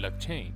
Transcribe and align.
بلاکچین 0.00 0.54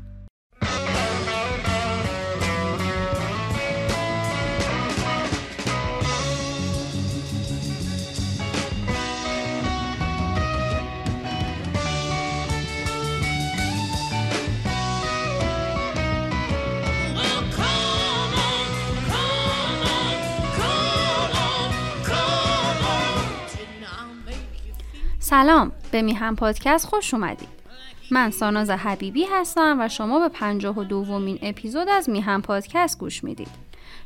سلام 25.20 25.72
به 25.90 26.02
میهن 26.02 26.36
پادکست 26.36 26.86
خوش 26.86 27.14
اومدید. 27.14 27.53
من 28.14 28.30
ساناز 28.30 28.70
حبیبی 28.70 29.24
هستم 29.24 29.77
و 29.80 29.88
شما 29.88 30.20
به 30.20 30.28
پنجاه 30.28 30.78
و 30.78 30.84
دومین 30.84 31.38
اپیزود 31.42 31.88
از 31.88 32.10
میهن 32.10 32.42
پادکست 32.42 32.98
گوش 32.98 33.24
می‌دید 33.24 33.48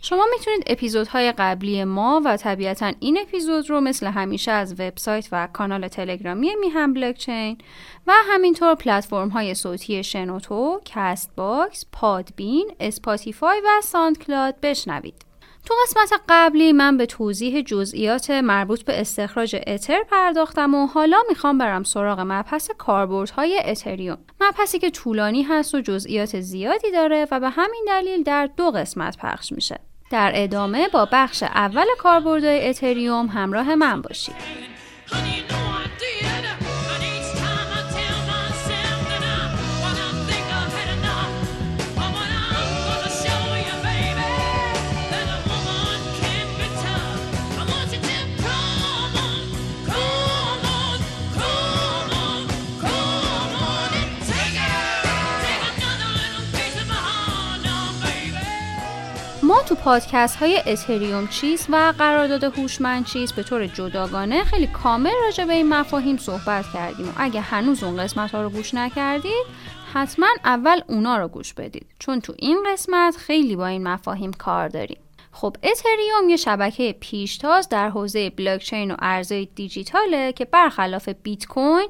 شما 0.01 0.27
می‌تونید 0.33 0.62
اپیزودهای 0.67 1.33
قبلی 1.33 1.84
ما 1.84 2.23
و 2.25 2.37
طبیعتا 2.37 2.93
این 3.01 3.19
اپیزود 3.19 3.71
رو 3.71 3.81
مثل 3.81 4.07
همیشه 4.07 4.51
از 4.53 4.81
وبسایت 4.81 5.29
و 5.33 5.48
کانال 5.53 5.89
تلگرامی 5.89 6.55
میهن 6.55 6.95
بلاکچین 6.95 7.59
و 8.07 8.12
همینطور 8.31 8.75
پلتفرم 8.75 9.29
های 9.29 9.55
صوتی 9.55 10.05
شنوتو، 10.05 10.81
Castbox، 10.85 11.87
پادبین، 11.93 12.70
Spotify 12.80 13.61
و 13.65 13.81
SoundCloud 13.83 14.55
بشنوید. 14.62 15.28
تو 15.69 15.75
قسمت 15.83 16.21
قبلی 16.29 16.73
من 16.73 16.97
به 16.97 17.07
توضیح 17.07 17.61
جزئیات 17.61 18.31
مربوط 18.31 18.83
به 18.83 19.01
استخراج 19.01 19.57
اتر 19.67 20.03
پرداختم 20.11 20.75
و 20.75 20.87
حالا 20.87 21.17
می‌خوام 21.29 21.59
برم 21.59 21.83
سراغ 21.83 22.21
مبحث 22.21 22.70
کاربردهای 22.79 23.61
اتریوم. 23.65 24.19
مبحثی 24.41 24.79
که 24.79 24.91
طولانی 24.91 25.42
هست 25.42 25.75
و 25.75 25.81
جزئیات 25.81 26.41
زیادی 26.41 26.91
داره 26.91 27.27
و 27.31 27.41
به 27.41 27.48
همین 27.48 27.84
دلیل 27.89 28.23
در 28.23 28.47
دو 28.57 28.70
قسمت 28.70 29.17
پخش 29.17 29.53
میشه. 29.53 29.81
در 30.11 30.33
ادامه 30.34 30.89
با 30.89 31.09
بخش 31.12 31.42
اول 31.42 31.87
کاربردهای 31.98 32.69
اتریوم 32.69 33.27
همراه 33.27 33.75
من 33.75 34.03
باشید. 34.03 34.78
تو 59.69 59.74
پادکست 59.74 60.36
های 60.36 60.62
اتریوم 60.66 61.27
چیز 61.27 61.66
و 61.69 61.94
قرارداد 61.98 62.44
هوشمند 62.44 63.06
چیز 63.06 63.33
به 63.33 63.42
طور 63.42 63.66
جداگانه 63.66 64.44
خیلی 64.44 64.66
کامل 64.66 65.11
راجع 65.24 65.44
به 65.44 65.52
این 65.52 65.69
مفاهیم 65.69 66.16
صحبت 66.16 66.64
کردیم. 66.72 67.08
و 67.08 67.12
اگه 67.16 67.41
هنوز 67.41 67.84
اون 67.84 67.96
قسمت 67.96 68.30
ها 68.30 68.42
رو 68.42 68.50
گوش 68.50 68.74
نکردید 68.74 69.46
حتما 69.92 70.27
اول 70.44 70.80
اونا 70.86 71.16
رو 71.16 71.28
گوش 71.28 71.55
بدید. 71.55 71.86
چون 71.98 72.20
تو 72.20 72.34
این 72.39 72.66
قسمت 72.72 73.16
خیلی 73.16 73.56
با 73.56 73.66
این 73.66 73.89
مفاهیم 73.89 74.33
کار 74.33 74.69
داریم. 74.69 74.98
خب 75.33 75.56
اتریوم 75.62 76.28
یه 76.28 76.36
شبکه 76.36 76.96
پیشتاز 77.00 77.69
در 77.69 77.89
حوزه 77.89 78.30
بلاکچین 78.30 78.91
و 78.91 78.96
ارزهای 78.98 79.48
دیجیتاله 79.55 80.33
که 80.33 80.44
برخلاف 80.44 81.08
بیت 81.08 81.46
کوین 81.46 81.89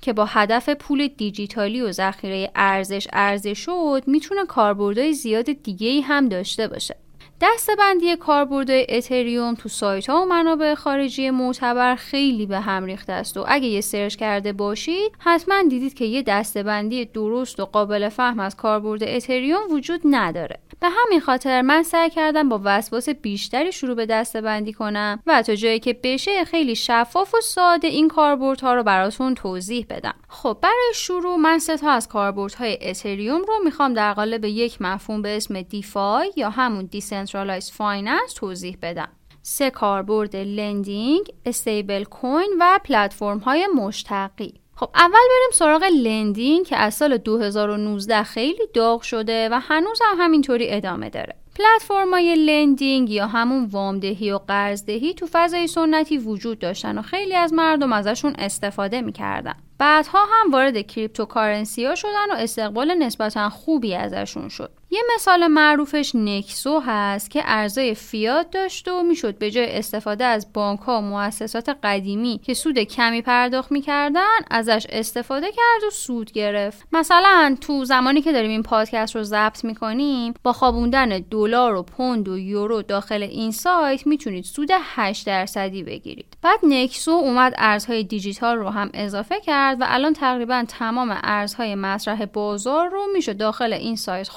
که 0.00 0.12
با 0.12 0.24
هدف 0.24 0.68
پول 0.68 1.08
دیجیتالی 1.08 1.80
و 1.80 1.92
ذخیره 1.92 2.50
ارزش 2.54 3.08
ارزش 3.12 3.58
شد 3.58 4.02
می‌تونه 4.06 4.46
کاربردهای 4.46 5.12
زیاد 5.12 5.52
دیگه 5.52 6.00
هم 6.00 6.28
داشته 6.28 6.68
باشه. 6.68 6.96
دسته‌بندی 7.40 8.16
کاربردهای 8.16 8.86
اتریوم 8.88 9.54
تو 9.54 9.68
سایت 9.68 10.10
ها 10.10 10.22
و 10.22 10.24
منابع 10.24 10.74
خارجی 10.74 11.30
معتبر 11.30 11.94
خیلی 11.94 12.46
به 12.46 12.60
هم 12.60 12.84
ریخته 12.84 13.12
است 13.12 13.36
و 13.36 13.44
اگه 13.48 13.66
یه 13.66 13.80
search 13.80 14.16
کرده 14.16 14.52
باشید 14.52 15.12
حتما 15.18 15.62
دیدید 15.68 15.94
که 15.94 16.04
یه 16.04 16.22
دسته‌بندی 16.22 17.04
درست 17.04 17.60
و 17.60 17.64
قابل 17.64 18.08
فهم 18.08 18.40
از 18.40 18.56
کاربرد 18.56 19.04
اتریوم 19.04 19.60
وجود 19.70 20.00
نداره. 20.04 20.58
به 20.80 20.88
همین 20.88 21.20
خاطر 21.20 21.62
من 21.62 21.82
سعی 21.82 22.10
کردم 22.10 22.48
با 22.48 22.60
وسواس 22.64 23.08
بیشتری 23.08 23.72
شروع 23.72 23.94
به 23.94 24.06
دسته‌بندی 24.06 24.72
کنم 24.72 25.22
و 25.26 25.42
تا 25.42 25.54
جایی 25.54 25.80
که 25.80 26.00
بشه 26.02 26.44
خیلی 26.44 26.76
شفاف 26.76 27.34
و 27.34 27.40
ساده 27.40 27.88
این 27.88 28.08
کاربردها 28.08 28.74
رو 28.74 28.82
براتون 28.82 29.34
توضیح 29.34 29.86
بدم. 29.90 30.14
خب 30.32 30.58
برای 30.62 30.92
شروع 30.94 31.36
من 31.36 31.58
سه 31.58 31.76
تا 31.76 31.90
از 31.90 32.08
کاربردهای 32.08 32.78
اتریوم 32.82 33.42
رو 33.42 33.54
می‌خوام 33.64 33.94
در 33.94 34.12
قالب 34.12 34.44
یک 34.44 34.82
مفهوم 34.82 35.22
به 35.22 35.36
اسم 35.36 35.62
DeFi 35.62 36.32
یا 36.36 36.50
همون 36.50 36.84
decentralized 36.84 37.70
finance 37.70 38.32
توضیح 38.34 38.78
بدم. 38.82 39.08
سه 39.42 39.70
کاربرد 39.70 40.36
lending، 40.36 41.26
stablecoin 41.46 42.56
و 42.60 42.78
پلتفرم 42.84 43.38
های 43.38 43.66
مشتقی. 43.74 44.54
خب 44.76 44.90
اول 44.94 45.10
بریم 45.10 45.50
سراغ 45.52 45.84
lending 45.84 46.66
که 46.66 46.76
از 46.76 46.94
سال 46.94 47.16
2019 47.16 48.22
خیلی 48.22 48.66
داغ 48.74 49.02
شده 49.02 49.48
و 49.52 49.60
هنوز 49.62 50.00
هم 50.04 50.16
همینطوری 50.18 50.70
ادامه 50.70 51.10
داره. 51.10 51.36
پلتفرم‌های 51.58 52.34
lending 52.34 53.10
یا 53.10 53.26
همون 53.26 53.64
وام‌دهی 53.64 54.32
و 54.32 54.38
قرض‌دهی 54.38 55.14
تو 55.14 55.28
فضای 55.32 55.66
سنتی 55.66 56.18
وجود 56.18 56.58
داشتن 56.58 56.98
و 56.98 57.02
خیلی 57.02 57.34
از 57.34 57.52
مردم 57.52 57.92
ازشون 57.92 58.34
استفاده 58.38 59.00
می‌کردن. 59.00 59.54
بعدها 59.80 60.24
هم 60.32 60.52
وارد 60.52 60.80
cryptocurrency 60.80 61.84
ها 61.84 61.94
شدن 61.94 62.30
و 62.30 62.34
استقبال 62.34 62.94
نسبتا 62.94 63.50
خوبی 63.50 63.94
ازشون 63.94 64.48
شد. 64.48 64.79
یه 64.92 65.02
مثال 65.14 65.46
معروفش 65.46 66.14
Nexo 66.14 66.80
هست 66.86 67.30
که 67.30 67.42
ارزای 67.44 67.94
فیات 67.94 68.50
داشت 68.50 68.88
و 68.88 69.02
می‌شد 69.02 69.38
به 69.38 69.50
جای 69.50 69.78
استفاده 69.78 70.24
از 70.24 70.52
بانک 70.52 70.80
ها 70.80 70.98
و 70.98 71.00
مؤسسات 71.00 71.76
قدیمی 71.82 72.40
که 72.44 72.54
سود 72.54 72.78
کمی 72.78 73.22
پرداخت 73.22 73.72
می‌کردن 73.72 74.38
ازش 74.50 74.86
استفاده 74.88 75.46
کرد 75.46 75.84
و 75.86 75.90
سود 75.90 76.32
گرفت. 76.32 76.86
مثلا 76.92 77.56
تو 77.60 77.84
زمانی 77.84 78.22
که 78.22 78.32
داریم 78.32 78.50
این 78.50 78.62
پادکست 78.62 79.16
رو 79.16 79.22
ضبط 79.22 79.64
می‌کنیم 79.64 80.34
با 80.42 80.52
خوابوندن 80.52 81.08
دلار 81.30 81.74
و 81.74 81.82
پوند 81.82 82.28
و 82.28 82.38
یورو 82.38 82.82
داخل 82.82 83.22
این 83.22 83.52
سایت 83.52 84.06
می‌تونید 84.06 84.44
سود 84.44 84.70
8 84.72 85.26
درصدی 85.26 85.82
بگیرید. 85.82 86.36
بعد 86.42 86.58
نکسو 86.62 87.10
اومد 87.10 87.54
ارزهای 87.58 88.04
دیجیتال 88.04 88.56
رو 88.56 88.68
هم 88.68 88.90
اضافه 88.94 89.40
کرد 89.40 89.80
و 89.80 89.84
الان 89.88 90.12
تقریبا 90.12 90.64
تمام 90.68 91.18
ارزهای 91.22 91.74
مطرح 91.74 92.24
بازار 92.24 92.88
رو 92.88 93.06
میشه 93.14 93.32
داخل 93.32 93.72
این 93.72 93.96
سایت 93.96 94.28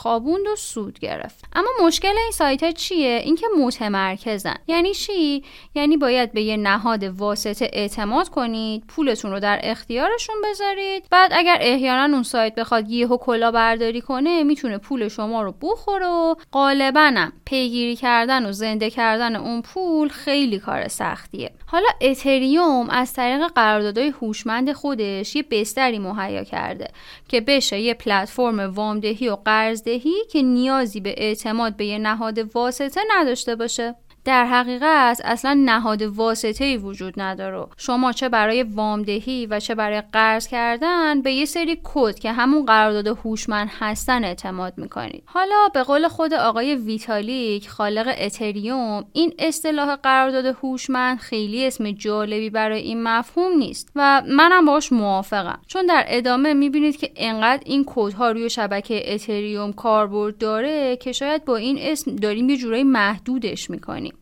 خوابون 0.43 0.53
و 0.53 0.55
سود 0.55 0.99
گرفت. 0.99 1.45
اما 1.53 1.69
مشکل 1.85 2.07
این 2.07 2.31
سایت 2.31 2.63
ها 2.63 2.71
چیه؟ 2.71 3.21
اینکه 3.23 3.47
متمرکزن. 3.59 4.55
یعنی 4.67 4.93
چی؟ 4.93 5.43
یعنی 5.75 5.97
باید 5.97 6.33
به 6.33 6.41
یه 6.41 6.57
نهاد 6.57 7.03
واسطه 7.03 7.69
اعتماد 7.73 8.29
کنید 8.29 8.83
پولتون 8.87 9.31
رو 9.31 9.39
در 9.39 9.59
اختیارشون 9.63 10.35
بذارید. 10.49 11.05
بعد 11.11 11.31
اگر 11.33 11.57
احیانا 11.61 12.13
اون 12.13 12.23
سایت 12.23 12.55
بخواد 12.55 12.89
یهو 12.89 13.17
کلا 13.17 13.51
برداری 13.51 14.01
کنه 14.01 14.43
می‌تونه 14.43 14.77
پول 14.77 15.07
شما 15.07 15.41
رو 15.41 15.53
بخوره 15.61 16.07
و 16.07 16.35
غالبا 16.51 17.27
پیگیری 17.45 17.95
کردن 17.95 18.45
و 18.45 18.51
زنده 18.51 18.89
کردن 18.89 19.35
اون 19.35 19.61
پول 19.61 20.09
خیلی 20.09 20.59
کار 20.59 20.87
سختیه. 20.87 21.51
حالا 21.65 21.87
اتریوم 22.01 22.89
از 22.89 23.13
طریق 23.13 23.47
قراردادهای 23.47 24.13
هوشمند 24.21 24.71
خودش 24.71 25.35
یه 25.35 25.43
بستری 25.51 25.99
مهیا 25.99 26.43
کرده 26.43 26.87
که 27.27 27.41
بشه 27.41 27.79
یه 27.79 27.93
پلتفرم 27.93 28.59
وامدهی 28.59 29.29
و 29.29 29.35
قرضدهی 29.35 30.13
که 30.33 30.41
نیازی 30.41 30.99
به 30.99 31.15
اعتماد 31.17 31.75
به 31.75 31.85
یه 31.85 31.97
نهاد 31.97 32.55
واسطه 32.55 33.01
نداشته 33.17 33.55
باشه. 33.55 33.95
در 34.25 34.45
حقیقت 34.45 35.21
اصلا 35.23 35.61
نهاد 35.65 36.01
واسطه 36.01 36.65
ای 36.65 36.77
وجود 36.77 37.13
نداره. 37.17 37.65
شما 37.77 38.11
چه 38.11 38.29
برای 38.29 38.63
وامدهی 38.63 39.45
و 39.45 39.59
چه 39.59 39.75
برای 39.75 40.01
قرض 40.01 40.47
کردن 40.47 41.21
به 41.21 41.31
یه 41.31 41.45
سری 41.45 41.79
کد 41.83 42.19
که 42.19 42.31
همون 42.31 42.65
قرارداد 42.65 43.07
هوشمند 43.07 43.69
هستن 43.79 44.23
اعتماد 44.23 44.73
می‌کنید. 44.77 45.23
حالا 45.25 45.69
به 45.73 45.83
قول 45.83 46.07
خود 46.07 46.33
آقای 46.33 46.75
ویتالیک 46.75 47.69
خالق 47.69 48.15
اتریوم 48.17 49.05
این 49.13 49.33
اصطلاح 49.39 49.95
قرارداد 49.95 50.45
هوشمند 50.45 51.19
خیلی 51.19 51.67
اسم 51.67 51.91
جالبی 51.91 52.49
برای 52.49 52.81
این 52.81 53.03
مفهوم 53.03 53.57
نیست 53.57 53.91
و 53.95 54.21
منم 54.27 54.65
باش 54.65 54.91
موافقم. 54.91 55.59
چون 55.67 55.85
در 55.85 56.05
ادامه 56.07 56.53
می‌بینید 56.53 56.97
که 56.97 57.11
انقدر 57.15 57.63
این 57.65 57.83
کدها 57.87 58.31
روی 58.31 58.49
شبکه 58.49 59.13
اتریوم 59.13 59.73
کاربرد 59.73 60.37
داره 60.37 60.97
که 60.97 61.11
شاید 61.11 61.45
با 61.45 61.55
این 61.55 61.77
اسم 61.81 62.15
داریم 62.15 62.49
یه 62.49 62.57
جورایی 62.57 62.83
محدودش 62.83 63.69
می‌کنیم. 63.69 64.12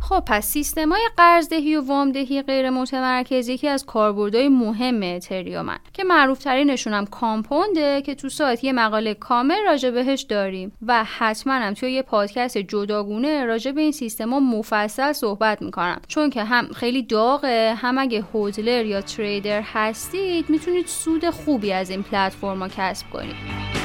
خب 0.00 0.22
پس 0.26 0.46
سیستم 0.46 0.88
های 0.88 1.08
قرضدهی 1.16 1.76
و 1.76 1.82
وامدهی 1.86 2.42
غیر 2.42 2.70
متمرکز 2.70 3.48
یکی 3.48 3.68
از 3.68 3.86
کاربردهای 3.86 4.48
مهم 4.48 5.02
اتریومن 5.02 5.78
که 5.92 6.04
معروف 6.04 6.38
ترینشون 6.38 6.92
هم 6.92 7.06
کامپونده 7.06 8.02
که 8.02 8.14
تو 8.14 8.28
سایت 8.28 8.64
یه 8.64 8.72
مقاله 8.72 9.14
کامل 9.14 9.56
راجع 9.66 9.90
بهش 9.90 10.22
داریم. 10.22 10.72
و 10.86 11.04
حتما 11.04 11.52
هم 11.52 11.74
توی 11.74 11.92
یه 11.92 12.02
پادکست 12.02 12.58
جداگونه 12.58 13.44
راجع 13.44 13.72
به 13.72 13.80
این 13.80 13.92
سیستم 13.92 14.30
ها 14.30 14.40
مفصل 14.40 15.12
صحبت 15.12 15.62
می‌کنم. 15.62 16.00
چون 16.08 16.30
که 16.30 16.44
هم 16.44 16.68
خیلی 16.72 17.02
داغه 17.02 17.74
هم 17.76 17.98
اگه 17.98 18.24
هودلر 18.34 18.86
یا 18.86 19.00
تریدر 19.00 19.62
هستید 19.64 20.50
می‌تونید 20.50 20.86
سود 20.86 21.30
خوبی 21.30 21.72
از 21.72 21.90
این 21.90 22.02
پلتفرما 22.02 22.68
کسب 22.68 23.10
کنید. 23.10 23.77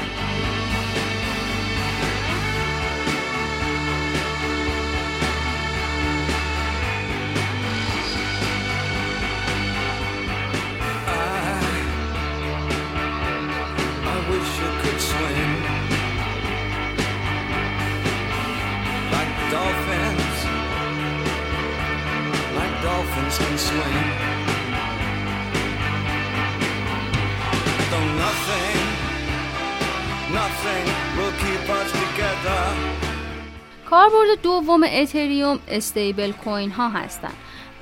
کاربرد 33.90 34.42
دوم 34.42 34.80
اتریوم 34.92 35.58
استیبل 35.68 36.32
کوین 36.32 36.70
ها 36.70 36.88
هستن 36.88 37.32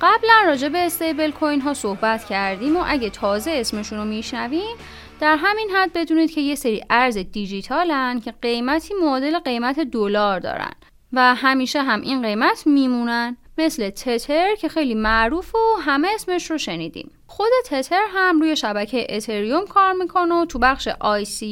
قبلا 0.01 0.43
راجع 0.47 0.69
به 0.69 0.79
استیبل 0.79 1.31
کوین 1.31 1.61
ها 1.61 1.75
صحبت 1.75 2.25
کردیم 2.25 2.77
و 2.77 2.85
اگه 2.87 3.11
تازه 3.11 3.51
اسمشون 3.51 3.99
رو 3.99 4.05
میشنوین 4.05 4.77
در 5.21 5.37
همین 5.37 5.71
حد 5.71 5.93
بدونید 5.93 6.31
که 6.31 6.41
یه 6.41 6.55
سری 6.55 6.85
ارز 6.91 7.19
دیجیتالن 7.19 8.21
که 8.21 8.35
قیمتی 8.43 8.95
معادل 9.03 9.39
قیمت 9.39 9.81
دلار 9.81 10.41
دارن 10.41 10.73
و 11.13 11.35
همیشه 11.35 11.83
هم 11.83 12.01
این 12.01 12.23
قیمت 12.23 12.67
میمونن. 12.67 13.37
مثل 13.59 13.91
تتر 13.91 14.55
که 14.55 14.69
خیلی 14.69 14.95
معروف 14.95 15.55
و 15.55 15.59
همه 15.81 16.09
اسمش 16.15 16.51
رو 16.51 16.59
شنیدیم. 16.59 17.11
خود 17.35 17.51
تتر 17.65 18.01
هم 18.09 18.41
روی 18.41 18.57
شبکه 18.57 19.07
اتریوم 19.09 19.67
کار 19.67 19.93
می‌کنه 19.93 20.35
و 20.35 20.45
تو 20.45 20.59
بخش 20.59 20.89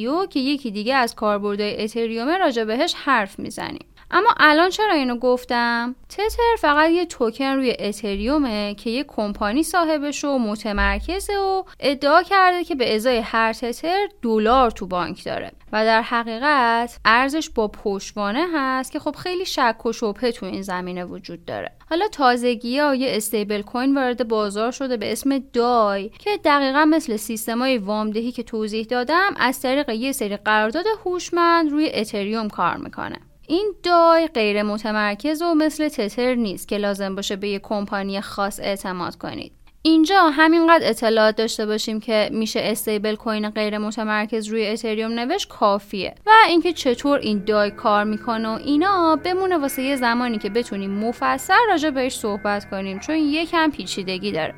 او 0.06 0.26
که 0.26 0.40
یکی 0.40 0.70
دیگه 0.70 0.94
از 0.94 1.14
کاربردهای 1.14 1.84
اتریومه 1.84 2.38
راجع 2.38 2.64
بهش 2.64 2.94
حرف 2.94 3.38
می‌زنیم. 3.38 3.86
اما 4.10 4.34
الان 4.36 4.70
چرا 4.70 4.92
اینو 4.92 5.16
گفتم؟ 5.16 5.94
تتر 6.08 6.56
فقط 6.58 6.90
یه 6.90 7.06
توکن 7.06 7.44
روی 7.44 7.76
اتریومه 7.78 8.74
که 8.74 8.90
یه 8.90 9.04
کمپانی 9.04 9.62
صاحبش 9.62 10.24
و 10.24 10.38
متمرکزه 10.38 11.38
و 11.38 11.62
ادعا 11.80 12.22
کرده 12.22 12.64
که 12.64 12.74
به 12.74 12.94
ازای 12.94 13.18
هر 13.18 13.52
تتر 13.52 14.08
دلار 14.22 14.70
تو 14.70 14.86
بانک 14.86 15.24
داره. 15.24 15.52
و 15.72 15.84
در 15.84 16.02
حقیقت 16.02 16.98
ارزش 17.04 17.50
با 17.50 17.68
پشتوانه 17.68 18.46
هست 18.54 18.92
که 18.92 18.98
خب 18.98 19.16
خیلی 19.16 19.46
شک 19.46 19.86
و 19.86 19.92
شبهه 19.92 20.32
تو 20.32 20.46
این 20.46 20.62
زمینه 20.62 21.04
وجود 21.04 21.44
داره. 21.44 21.72
حالا 21.90 22.08
تازگی 22.08 22.78
ها 22.78 22.94
یه 22.94 23.16
استیبل 23.16 23.62
کوین 23.62 23.94
وارد 23.94 24.28
بازار 24.28 24.70
شده 24.70 24.96
به 24.96 25.12
اسم 25.12 25.38
دای 25.38 26.08
که 26.08 26.30
دقیقا 26.44 26.84
مثل 26.84 27.16
سیستمای 27.16 27.78
وامدهی 27.78 28.32
که 28.32 28.42
توضیح 28.42 28.84
دادم 28.84 29.34
از 29.36 29.60
طریق 29.60 29.90
یه 29.90 30.12
سری 30.12 30.36
قرارداد 30.36 30.84
هوشمند 31.04 31.70
روی 31.70 31.90
اتریوم 31.94 32.48
کار 32.48 32.76
می‌کنه. 32.76 33.29
این 33.50 33.74
دای 33.82 34.26
غیر 34.26 34.62
متمرکز 34.62 35.42
و 35.42 35.54
مثل 35.54 35.88
تتر 35.88 36.34
نیست 36.34 36.68
که 36.68 36.76
لازم 36.76 37.14
باشه 37.14 37.36
به 37.36 37.48
یک 37.48 37.62
کمپانی 37.62 38.20
خاص 38.20 38.60
اعتماد 38.60 39.16
کنید. 39.16 39.52
اینجا 39.82 40.28
همینقدر 40.32 40.88
اطلاعات 40.88 41.36
داشته 41.36 41.66
باشیم 41.66 42.00
که 42.00 42.30
میشه 42.32 42.60
استیبل 42.62 43.14
کوین 43.14 43.50
غیر 43.50 43.78
متمرکز 43.78 44.46
روی 44.46 44.66
اتریوم 44.66 45.12
نوشت 45.12 45.48
کافیه 45.48 46.14
و 46.26 46.30
اینکه 46.48 46.72
چطور 46.72 47.18
این 47.18 47.44
دای 47.44 47.70
کار 47.70 48.04
می‌کنه 48.04 48.48
و 48.48 48.58
اینا 48.64 49.16
بمونه 49.16 49.58
واسه 49.58 49.82
یه 49.82 49.96
زمانی 49.96 50.38
که 50.38 50.50
بتونیم 50.50 50.90
مفصل 50.90 51.54
راجع 51.68 51.90
بهش 51.90 52.14
صحبت 52.14 52.70
کنیم 52.70 52.98
چون 52.98 53.16
یکم 53.16 53.70
پیچیدگی 53.70 54.32
داره 54.32 54.54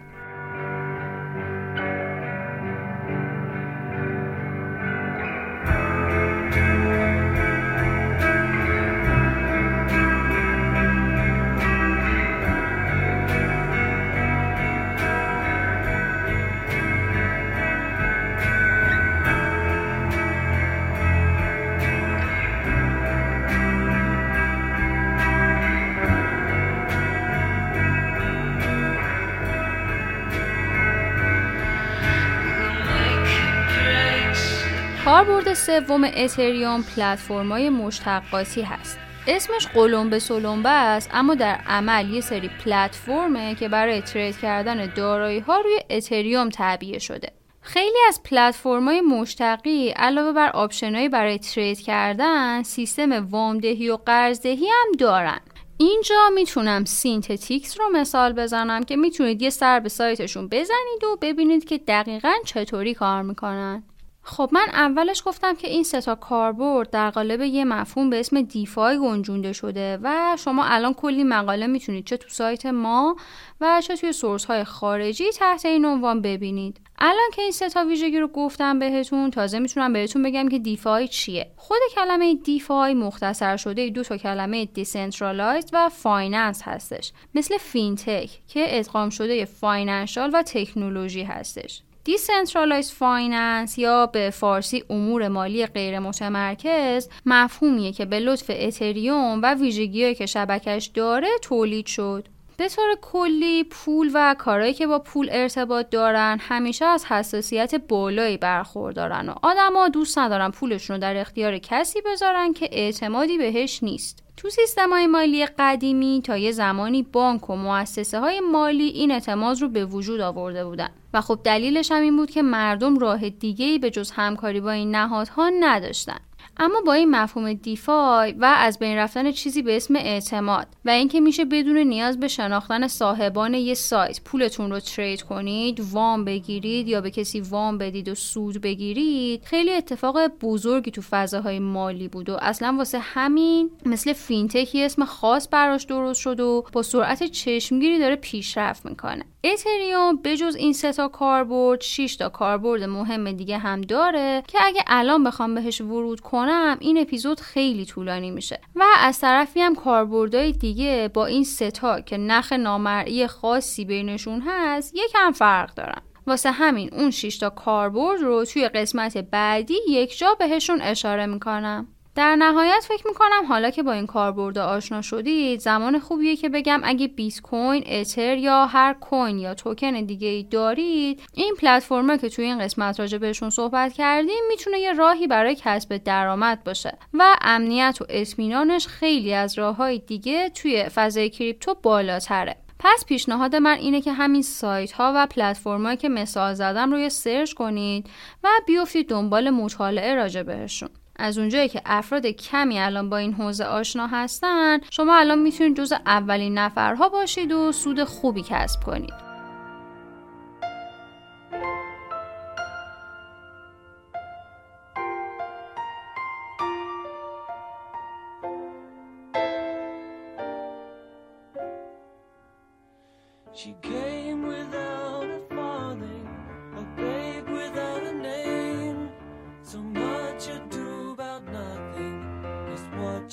کاربرد 35.22 35.54
سوم 35.54 36.04
اتریوم 36.16 36.82
پلتفرمای 36.82 37.70
مشتقاتی 37.70 38.62
هست. 38.62 38.98
اسمش 39.26 39.66
قلمبه 39.66 40.18
سلمبه 40.18 40.68
است 40.68 41.10
اما 41.12 41.34
در 41.34 41.58
عمل 41.66 42.10
یه 42.10 42.20
سری 42.20 42.50
پلتفرمه 42.64 43.54
که 43.54 43.68
برای 43.68 44.00
trade 44.00 44.38
کردن 44.38 44.94
دارایی 44.94 45.38
ها 45.38 45.60
روی 45.60 45.80
اتریوم 45.90 46.48
تعبیه 46.48 46.98
شده. 46.98 47.32
خیلی 47.60 47.98
از 48.08 48.22
پلتفرم‌های 48.22 49.00
مشتقی 49.00 49.90
علاوه 49.90 50.32
بر 50.32 50.50
option 50.50 50.89
هایی 50.89 51.08
برای 51.08 51.38
trade 51.38 51.80
کردن 51.80 52.62
سیستم 52.62 53.28
وامدهی 53.30 53.90
و 53.90 53.96
قرضدهی 54.06 54.66
هم 54.66 54.92
دارن. 54.98 55.40
اینجا 55.76 56.30
می‌تونم 56.34 56.84
Synthetix 56.84 57.80
رو 57.80 57.88
مثال 57.92 58.32
بزنم 58.32 58.82
که 58.82 58.96
می‌تونید 58.96 59.42
یه 59.42 59.50
سر 59.50 59.80
به 59.80 59.88
سایتشون 59.88 60.48
بزنید 60.48 61.04
و 61.12 61.16
ببینید 61.20 61.64
که 61.64 61.78
دقیقا 61.78 62.32
چطوری 62.44 62.94
کار 62.94 63.22
می‌کنن. 63.22 63.82
خب 64.24 64.48
من 64.52 64.66
اولش 64.72 65.22
گفتم 65.26 65.54
که 65.54 65.68
این 65.68 65.82
ستا 65.82 66.14
کاربرد 66.14 66.90
در 66.90 67.10
قالب 67.10 67.40
یه 67.40 67.64
مفهوم 67.64 68.10
به 68.10 68.20
اسم 68.20 68.42
DeFi 68.42 68.98
گنجونده 68.98 69.52
شده 69.52 69.98
و 70.02 70.36
شما 70.38 70.64
الان 70.64 70.94
کلی 70.94 71.24
مقاله 71.24 71.66
می‌تونید 71.66 72.06
چه 72.06 72.16
تو 72.16 72.28
سایت 72.28 72.66
ما 72.66 73.16
و 73.60 73.80
چه 73.80 73.96
توی 73.96 74.12
source 74.12 74.44
های 74.44 74.64
خارجی 74.64 75.30
تحت 75.30 75.66
این 75.66 75.84
عنوان 75.84 76.22
ببینید. 76.22 76.80
الان 76.98 77.30
که 77.34 77.42
این 77.42 77.50
ستا 77.50 77.84
ویژگی 77.84 78.18
رو 78.18 78.28
گفتم 78.28 78.78
بهتون 78.78 79.30
تازه 79.30 79.58
می‌تونم 79.58 79.92
بهتون 79.92 80.22
بگم 80.22 80.48
که 80.48 80.58
DeFi 80.58 81.08
چیه. 81.08 81.50
خود 81.56 81.78
کلمه 81.94 82.34
DeFi 82.34 82.94
مختصر 82.94 83.56
شده 83.56 83.88
دو 83.88 84.02
تا 84.02 84.16
کلمه 84.16 84.64
decentralized 84.64 85.70
و 85.72 85.88
finance 85.88 86.62
هستش 86.64 87.12
مثل 87.34 87.58
fintech 87.58 88.30
که 88.48 88.78
ادغام 88.78 89.10
شده 89.10 89.44
financial 89.44 90.30
و 90.34 90.42
تکنولوژی 90.42 91.22
هستش. 91.22 91.82
decentralized 92.04 92.92
finance 92.92 93.78
یا 93.78 94.06
به 94.06 94.30
فارسی 94.30 94.84
امور 94.90 95.28
مالی 95.28 95.66
غیر 95.66 95.98
متمرکز 95.98 97.08
مفهومیه 97.26 97.92
که 97.92 98.04
به 98.04 98.20
لطف 98.20 98.50
اتریوم 98.54 99.40
و 99.42 99.54
ویژگیهایی 99.54 100.14
که 100.14 100.26
شبکش 100.26 100.86
داره 100.86 101.28
تولید 101.42 101.86
شد. 101.86 102.28
به 102.62 102.68
طور 102.68 102.94
کلی 103.02 103.64
پول 103.64 104.10
و 104.14 104.34
کارهایی 104.38 104.74
که 104.74 104.86
با 104.86 104.98
پول 104.98 105.28
ارتباط 105.32 105.90
دارن 105.90 106.38
همیشه 106.40 106.84
از 106.84 107.04
حساسیت 107.04 107.74
بالایی 107.74 108.36
برخوردارن 108.36 109.28
و 109.28 109.34
آدما 109.42 109.88
دوست 109.88 110.18
ندارن 110.18 110.50
پولشون 110.50 110.96
رو 110.96 111.02
در 111.02 111.16
اختیار 111.16 111.58
کسی 111.58 112.00
بذارن 112.00 112.52
که 112.52 112.68
اعتمادی 112.72 113.38
بهش 113.38 113.82
نیست. 113.82 114.22
تو 114.36 114.50
سیستم 114.50 114.90
های 114.90 115.06
مالی 115.06 115.46
قدیمی 115.46 116.22
تا 116.24 116.36
یه 116.36 116.52
زمانی 116.52 117.02
بانک 117.02 117.50
و 117.50 117.56
مؤسسه 117.56 118.20
های 118.20 118.40
مالی 118.40 118.84
این 118.84 119.10
اعتماد 119.10 119.60
رو 119.60 119.68
به 119.68 119.84
وجود 119.84 120.20
آورده 120.20 120.64
بودن 120.64 120.88
و 121.14 121.20
خب 121.20 121.40
دلیلش 121.44 121.92
هم 121.92 122.02
این 122.02 122.16
بود 122.16 122.30
که 122.30 122.42
مردم 122.42 122.98
راه 122.98 123.28
دیگه 123.28 123.66
ای 123.66 123.78
به 123.78 123.90
جز 123.90 124.10
همکاری 124.10 124.60
با 124.60 124.70
این 124.70 124.90
نهادها 124.90 125.50
نداشتن. 125.60 126.18
اما 126.62 126.80
با 126.80 126.92
این 126.92 127.10
مفهوم 127.10 127.52
دیفای 127.52 128.32
و 128.32 128.54
از 128.58 128.78
بین 128.78 128.96
رفتن 128.96 129.30
چیزی 129.30 129.62
به 129.62 129.76
اسم 129.76 129.96
اعتماد 129.96 130.66
و 130.84 130.90
اینکه 130.90 131.20
میشه 131.20 131.44
بدون 131.44 131.76
نیاز 131.78 132.20
به 132.20 132.28
شناختن 132.28 132.88
صاحبان 132.88 133.54
یه 133.54 133.74
سایت 133.74 134.20
پولتون 134.24 134.70
رو 134.70 134.80
ترید 134.80 135.22
کنید 135.22 135.82
وام 135.92 136.24
بگیرید 136.24 136.88
یا 136.88 137.00
به 137.00 137.10
کسی 137.10 137.40
وام 137.40 137.78
بدید 137.78 138.08
و 138.08 138.14
سود 138.14 138.60
بگیرید 138.60 139.44
خیلی 139.44 139.72
اتفاق 139.72 140.26
بزرگی 140.26 140.90
تو 140.90 141.02
فضاهای 141.02 141.58
مالی 141.58 142.08
بود 142.08 142.28
و 142.28 142.36
اصلا 142.40 142.74
واسه 142.78 142.98
همین 142.98 143.70
مثل 143.86 144.12
فینتکی 144.12 144.84
اسم 144.84 145.04
خاص 145.04 145.48
براش 145.50 145.84
درست 145.84 146.20
شد 146.20 146.40
و 146.40 146.64
با 146.72 146.82
سرعت 146.82 147.24
چشمگیری 147.24 147.98
داره 147.98 148.16
پیشرفت 148.16 148.86
می‌کنه. 148.86 149.24
اتریوم 149.44 150.16
بجز 150.24 150.56
این 150.56 150.72
سه 150.72 150.92
تا 150.92 151.08
کاربرد 151.08 151.80
6 151.80 152.16
تا 152.16 152.28
کاربرد 152.28 152.82
مهم 152.82 153.32
دیگه 153.32 153.58
هم 153.58 153.80
داره 153.80 154.42
که 154.48 154.58
اگه 154.62 154.84
الان 154.86 155.24
بخوام 155.24 155.54
بهش 155.54 155.80
ورود 155.80 156.20
کنم 156.20 156.76
این 156.80 156.98
اپیزود 156.98 157.40
خیلی 157.40 157.84
طولانی 157.84 158.30
میشه. 158.30 158.60
و 158.74 158.84
از 158.98 159.20
طرفی 159.20 159.60
هم 159.60 159.74
کاربردهای 159.74 160.52
دیگه 160.52 161.10
با 161.14 161.26
این 161.26 161.44
سه 161.44 161.70
تا 161.70 162.00
که 162.00 162.16
نخ 162.16 162.52
نامرئی 162.52 163.26
خاصی 163.26 163.84
بینشون 163.84 164.42
هست 164.46 164.94
یکم 164.96 165.32
فرق 165.32 165.74
دارن. 165.74 166.02
واسه 166.26 166.50
همین 166.50 166.90
اون 166.92 167.10
6 167.10 167.38
تا 167.38 167.50
کاربرد 167.50 168.20
رو 168.20 168.44
توی 168.44 168.68
قسمت 168.68 169.18
بعدی 169.18 169.74
یک 169.88 170.18
جا 170.18 170.34
بهشون 170.34 170.80
اشاره 170.82 171.26
می‌کنم. 171.26 171.88
در 172.14 172.36
نهایت 172.36 172.84
فکر 172.88 173.06
می‌کنم 173.06 173.46
حالا 173.48 173.70
که 173.70 173.82
با 173.82 173.92
این 173.92 174.06
کاربرد 174.06 174.58
آشنا 174.58 175.02
شدید 175.02 175.60
زمان 175.60 175.98
خوبیه 175.98 176.36
که 176.36 176.48
بگم 176.48 176.80
اگه 176.84 177.08
بیت 177.08 177.40
کوین، 177.40 177.84
اتر 177.86 178.36
یا 178.36 178.66
هر 178.66 178.92
کوین 178.92 179.38
یا 179.38 179.54
توکن 179.54 180.04
دیگه 180.04 180.28
ای 180.28 180.42
دارید 180.42 181.22
این 181.34 181.54
پلتفرم 181.60 182.16
که 182.16 182.28
توی 182.28 182.44
این 182.44 182.58
قسمت 182.58 183.00
راجع 183.00 183.18
بهشون 183.18 183.50
صحبت 183.50 183.92
کردیم 183.92 184.40
می‌تونه 184.48 184.78
یه 184.78 184.92
راهی 184.92 185.26
برای 185.26 185.56
کسب 185.60 185.96
درآمد 185.96 186.64
باشه 186.64 186.98
و 187.14 187.36
امنیت 187.40 187.98
و 188.00 188.04
اطمینانش 188.08 188.86
خیلی 188.86 189.34
از 189.34 189.58
راههای 189.58 189.98
دیگه 189.98 190.48
توی 190.48 190.84
فضای 190.88 191.30
کریپتو 191.30 191.74
بالاتره. 191.82 192.56
پس 192.78 193.04
پیشنهاد 193.06 193.56
من 193.56 193.76
اینه 193.76 194.00
که 194.00 194.12
همین 194.12 194.42
سایت 194.42 194.92
ها 194.92 195.12
و 195.16 195.26
پلتفرم 195.26 195.94
که 195.94 196.08
مثال 196.08 196.54
زدم 196.54 196.92
روی 196.92 197.10
سرچ 197.10 197.52
کنید 197.52 198.10
و 198.44 198.48
بیفتید 198.66 199.08
دنبال 199.08 199.50
مطالعه 199.50 200.14
راجع 200.14 200.42
بهشون. 200.42 200.88
از 201.16 201.38
اونجایی 201.38 201.68
که 201.68 201.82
افراد 201.86 202.26
کمی 202.26 202.78
الان 202.78 203.10
با 203.10 203.16
این 203.16 203.32
حوزه 203.32 203.64
آشنا 203.64 204.06
هستن 204.06 204.78
شما 204.90 205.16
الان 205.16 205.38
می‌تونید 205.38 205.76
جز 205.76 205.92
اولین 205.92 206.58
نفرها 206.58 207.08
باشید 207.08 207.52
و 207.52 207.72
سود 207.72 208.04
خوبی 208.04 208.42
کسب 208.42 208.82
کنید. 208.82 209.21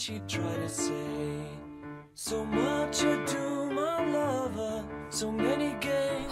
She 0.10 0.20
tried 0.28 0.56
to 0.56 0.70
say. 0.70 1.44
So 2.16 2.44
much 2.44 2.59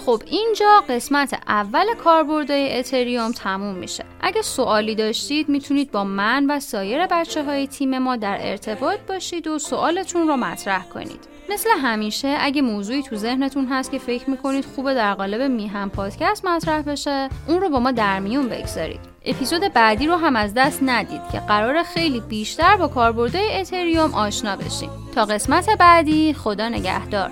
خب 0.08 0.22
اینجا 0.26 0.84
قسمت 0.90 1.40
اول 1.48 1.86
کاربردهای 2.04 2.80
اتریوم 2.80 3.32
تموم 3.32 3.76
میشه. 3.76 4.04
اگه 4.22 4.42
سوالی 4.42 4.96
داشتید 4.96 5.50
می‌تونید 5.50 5.92
با 5.92 6.04
من 6.04 6.46
و 6.50 6.60
سایر 6.60 7.08
بچه 7.08 7.44
های 7.44 7.68
تیم 7.68 7.98
ما 7.98 8.16
در 8.16 8.38
ارتباط 8.42 9.00
باشید 9.08 9.48
و 9.48 9.60
سوالتون 9.60 10.28
رو 10.28 10.38
مطرح 10.38 10.86
کنید. 10.86 11.20
مثل 11.50 11.70
همیشه 11.70 12.38
اگه 12.40 12.62
موضوعی 12.62 13.04
تو 13.04 13.16
ذهنتون 13.16 13.68
هست 13.68 13.92
که 13.92 14.00
فکر 14.00 14.30
می‌کنید 14.30 14.66
خوبه 14.76 14.94
در 14.94 15.14
قالب 15.14 15.42
میهم 15.42 15.90
پادکست 15.90 16.46
مطرح 16.46 16.82
بشه 16.82 17.30
اون 17.48 17.62
رو 17.62 17.70
با 17.70 17.80
ما 17.80 17.92
در 17.92 18.20
میون 18.20 18.50
بگذارید 18.50 19.00
اپیزود 19.26 19.62
بعدی 19.74 20.08
رو 20.08 20.16
هم 20.16 20.36
از 20.36 20.54
دست 20.54 20.80
ندید 20.82 21.22
که 21.32 21.40
قرار 21.40 21.84
خیلی 21.84 22.20
بیشتر 22.20 22.76
با 22.76 22.88
کاربردهای 22.88 23.60
اتریوم 23.60 24.14
آشنا 24.14 24.56
بشیم 24.56 24.90
تا 25.16 25.26
قسمت 25.26 25.70
بعدی 25.70 26.34
خدا 26.34 26.70
نگهدار 26.70 27.32